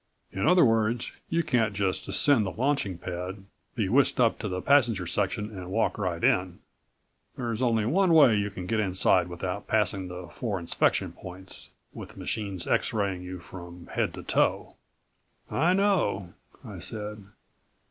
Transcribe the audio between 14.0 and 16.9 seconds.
to toe." "I know," I